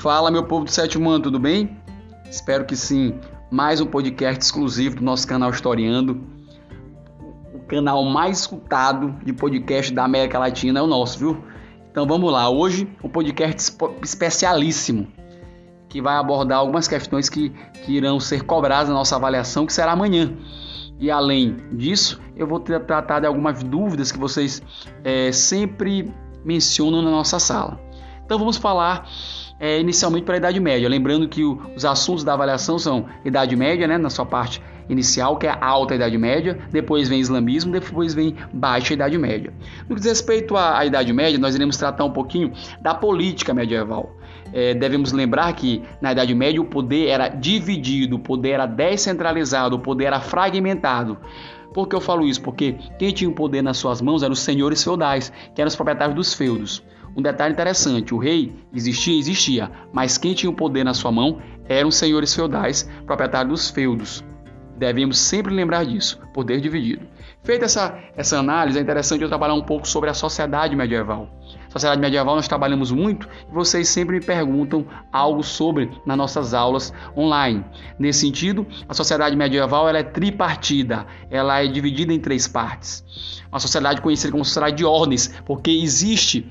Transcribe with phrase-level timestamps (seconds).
[0.00, 1.76] Fala, meu povo do sétimo ano, tudo bem?
[2.24, 3.20] Espero que sim.
[3.50, 6.22] Mais um podcast exclusivo do nosso canal Historiando.
[7.52, 11.44] O canal mais escutado de podcast da América Latina é o nosso, viu?
[11.90, 12.48] Então vamos lá.
[12.48, 15.06] Hoje, um podcast especialíssimo
[15.86, 17.50] que vai abordar algumas questões que,
[17.84, 20.32] que irão ser cobradas na nossa avaliação, que será amanhã.
[20.98, 24.62] E além disso, eu vou tratar de algumas dúvidas que vocês
[25.04, 26.10] é, sempre
[26.42, 27.89] mencionam na nossa sala.
[28.30, 29.10] Então vamos falar
[29.58, 30.88] é, inicialmente para a Idade Média.
[30.88, 35.36] Lembrando que o, os assuntos da avaliação são Idade Média, né, na sua parte inicial,
[35.36, 39.52] que é a Alta Idade Média, depois vem Islamismo, depois vem Baixa Idade Média.
[39.88, 43.52] No que diz respeito à, à Idade Média, nós iremos tratar um pouquinho da política
[43.52, 44.14] medieval.
[44.52, 49.74] É, devemos lembrar que na Idade Média o poder era dividido, o poder era descentralizado,
[49.74, 51.18] o poder era fragmentado.
[51.74, 52.40] Por que eu falo isso?
[52.40, 55.74] Porque quem tinha o poder nas suas mãos eram os senhores feudais, que eram os
[55.74, 56.80] proprietários dos feudos.
[57.16, 61.40] Um detalhe interessante: o rei existia, existia, mas quem tinha o poder na sua mão
[61.68, 64.24] eram os senhores feudais, proprietários dos feudos.
[64.76, 67.06] Devemos sempre lembrar disso, poder dividido.
[67.42, 71.28] Feita essa, essa análise, é interessante eu trabalhar um pouco sobre a sociedade medieval.
[71.68, 76.92] Sociedade medieval nós trabalhamos muito e vocês sempre me perguntam algo sobre nas nossas aulas
[77.16, 77.64] online.
[77.98, 83.04] Nesse sentido, a sociedade medieval ela é tripartida, ela é dividida em três partes.
[83.50, 86.50] Uma sociedade conhecida como sociedade de ordens, porque existe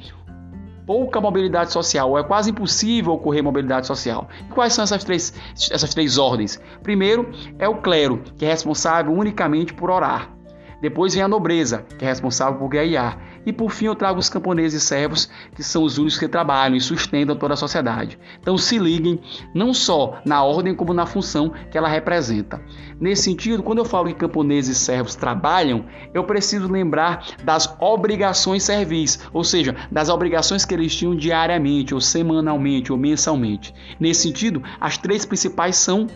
[0.90, 4.28] pouca mobilidade social, ou é quase impossível ocorrer mobilidade social.
[4.50, 5.32] E quais são essas três,
[5.70, 6.60] essas três ordens?
[6.82, 10.39] Primeiro é o clero, que é responsável unicamente por orar.
[10.82, 13.18] Depois vem a nobreza, que é responsável por guerrear.
[13.46, 16.76] E por fim eu trago os camponeses e servos, que são os únicos que trabalham
[16.76, 18.20] e sustentam toda a sociedade.
[18.40, 19.20] Então se liguem
[19.54, 22.62] não só na ordem como na função que ela representa.
[23.00, 28.64] Nesse sentido, quando eu falo que camponeses e servos trabalham, eu preciso lembrar das obrigações
[28.64, 33.74] servis, ou seja, das obrigações que eles tinham diariamente, ou semanalmente, ou mensalmente.
[34.00, 36.08] Nesse sentido, as três principais são,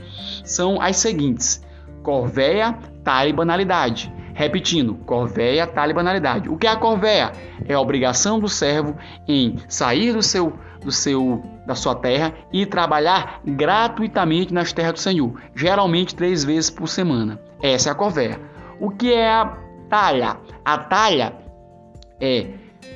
[0.43, 1.63] são as seguintes:
[2.03, 4.11] corvéia, talha e banalidade.
[4.33, 6.49] Repetindo, corvéia, talibanalidade.
[6.49, 7.31] O que é a corvéia?
[7.67, 8.95] É a obrigação do servo
[9.27, 14.99] em sair do seu, do seu, da sua terra e trabalhar gratuitamente nas terras do
[14.99, 17.39] Senhor, geralmente três vezes por semana.
[17.61, 18.39] Essa é a corvéia.
[18.79, 19.57] O que é a
[19.89, 20.37] talha?
[20.65, 21.33] A talha
[22.19, 22.47] é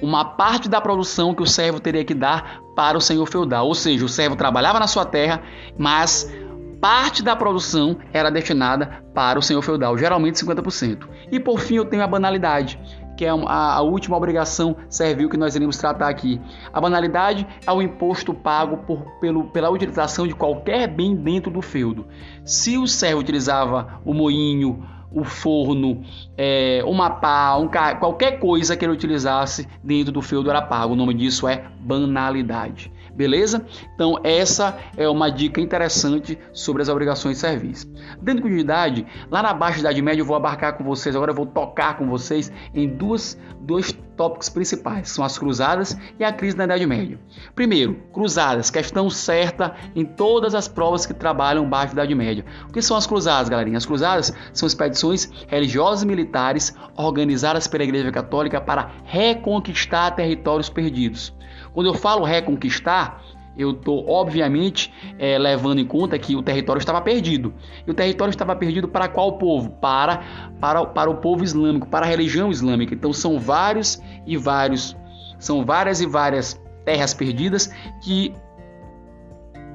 [0.01, 3.73] uma parte da produção que o servo teria que dar para o senhor feudal, ou
[3.73, 5.41] seja, o servo trabalhava na sua terra,
[5.77, 6.31] mas
[6.79, 11.07] parte da produção era destinada para o senhor feudal, geralmente 50%.
[11.31, 12.79] E por fim eu tenho a banalidade,
[13.17, 16.39] que é a, última obrigação servil que nós iremos tratar aqui.
[16.71, 21.61] A banalidade é o imposto pago por, pelo, pela utilização de qualquer bem dentro do
[21.61, 22.05] feudo.
[22.45, 26.03] Se o servo utilizava o moinho, o forno,
[26.37, 27.67] é, uma pá, um,
[27.99, 30.93] qualquer coisa que ele utilizasse dentro do feudo era pago.
[30.93, 32.91] O nome disso é banalidade.
[33.17, 33.65] Beleza?
[33.95, 37.87] Então, essa é uma dica interessante sobre as obrigações de serviço.
[38.21, 41.35] Dentro de continuidade, lá na Baixa Idade Média, eu vou abarcar com vocês, agora eu
[41.35, 46.57] vou tocar com vocês em duas, dois tópicos principais, são as cruzadas e a crise
[46.57, 47.19] na Idade Média.
[47.55, 52.43] Primeiro, cruzadas, questão certa em todas as provas que trabalham Baixa Idade Média.
[52.67, 53.77] O que são as cruzadas, galerinha?
[53.77, 61.33] As cruzadas são expedições religiosas e militares organizadas pela Igreja Católica para reconquistar territórios perdidos.
[61.73, 63.21] Quando eu falo reconquistar,
[63.57, 67.53] eu estou, obviamente, é, levando em conta que o território estava perdido.
[67.85, 69.71] E o território estava perdido para qual povo?
[69.71, 70.21] Para,
[70.59, 72.93] para, para o povo islâmico, para a religião islâmica.
[72.93, 74.95] Então são vários e vários,
[75.39, 77.73] são várias e várias terras perdidas
[78.03, 78.33] que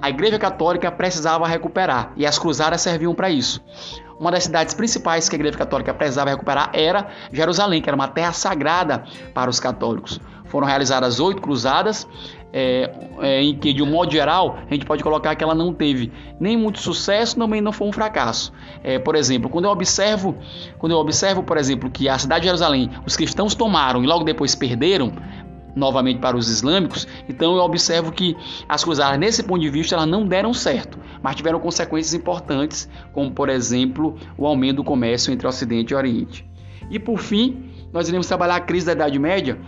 [0.00, 3.62] a Igreja Católica precisava recuperar e as cruzadas serviam para isso.
[4.18, 8.08] Uma das cidades principais que a Igreja Católica precisava recuperar era Jerusalém, que era uma
[8.08, 9.04] terra sagrada
[9.34, 10.20] para os católicos.
[10.44, 12.06] Foram realizadas oito cruzadas,
[12.52, 12.90] é,
[13.20, 16.12] é, em que, de um modo geral, a gente pode colocar que ela não teve
[16.38, 18.52] nem muito sucesso, também não foi um fracasso.
[18.82, 20.36] É, por exemplo, quando eu observo,
[20.78, 24.24] quando eu observo, por exemplo, que a cidade de Jerusalém os cristãos tomaram e logo
[24.24, 25.12] depois perderam,
[25.74, 28.36] novamente para os islâmicos, então eu observo que
[28.68, 33.30] as cruzadas, nesse ponto de vista, elas não deram certo, mas tiveram consequências importantes, como
[33.30, 36.46] por exemplo o aumento do comércio entre Ocidente e Oriente.
[36.90, 39.58] E por fim, nós iremos trabalhar a crise da Idade Média,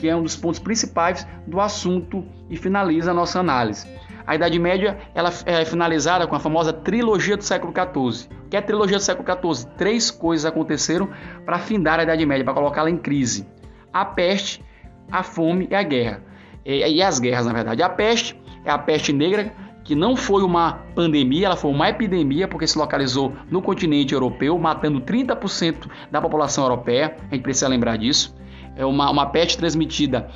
[0.00, 3.86] que é um dos pontos principais do assunto e finaliza a nossa análise.
[4.26, 8.28] A Idade Média ela é finalizada com a famosa trilogia do século XIV.
[8.46, 9.68] O que é a trilogia do século XIV?
[9.76, 11.10] Três coisas aconteceram
[11.44, 13.46] para findar a Idade Média, para colocá-la em crise:
[13.92, 14.64] a peste,
[15.12, 16.22] a fome e a guerra.
[16.64, 17.82] E, as guerras, na verdade.
[17.82, 19.52] A peste é a peste negra,
[19.82, 24.56] que não foi uma pandemia, ela foi uma epidemia, porque se localizou no continente europeu,
[24.58, 27.16] matando 30% da população europeia.
[27.30, 28.38] A gente precisa lembrar disso
[28.76, 30.28] é uma, uma peste transmitida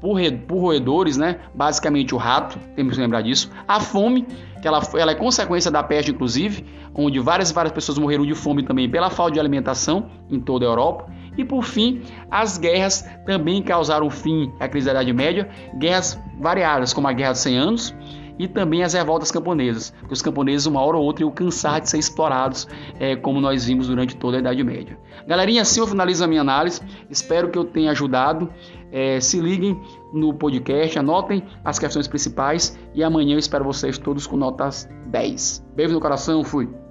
[0.00, 1.40] por, por roedores, né?
[1.54, 3.50] Basicamente o rato, temos que lembrar disso.
[3.66, 4.26] A fome,
[4.60, 8.62] que ela, ela é consequência da peste, inclusive, onde várias várias pessoas morreram de fome
[8.62, 11.10] também pela falta de alimentação em toda a Europa.
[11.36, 15.48] E por fim, as guerras também causaram fim à crise da Idade Média,
[15.78, 17.96] guerras variadas, como a Guerra dos 100 Anos,
[18.38, 21.88] e também as revoltas camponesas, porque os camponeses uma hora ou outra iam cansar de
[21.88, 22.66] ser explorados,
[22.98, 24.98] é, como nós vimos durante toda a Idade Média.
[25.26, 28.50] Galerinha, assim eu finalizo a minha análise, espero que eu tenha ajudado.
[28.92, 29.80] É, se liguem
[30.12, 35.66] no podcast, anotem as questões principais e amanhã eu espero vocês todos com notas 10.
[35.74, 36.83] Beijo no coração, fui!